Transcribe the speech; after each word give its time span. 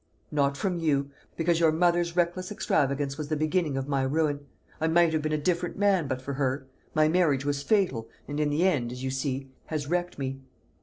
"Not 0.31 0.57
from 0.57 0.79
you; 0.79 1.11
because 1.37 1.59
your 1.59 1.71
mother's 1.71 2.15
reckless 2.15 2.51
extravagance 2.51 3.19
was 3.19 3.27
the 3.27 3.35
beginning 3.35 3.77
of 3.77 3.87
my 3.87 4.01
ruin. 4.01 4.39
I 4.79 4.87
might 4.87 5.13
have 5.13 5.21
been 5.21 5.31
a 5.31 5.37
different 5.37 5.77
man 5.77 6.07
but 6.07 6.23
for 6.23 6.33
her. 6.33 6.65
My 6.95 7.07
marriage 7.07 7.45
was 7.45 7.61
fatal, 7.61 8.09
and 8.27 8.39
in 8.39 8.49
the 8.49 8.65
end, 8.67 8.91
as 8.91 9.03
you 9.03 9.11
see, 9.11 9.51
has 9.67 9.85
wrecked 9.87 10.17
me." 10.17 10.39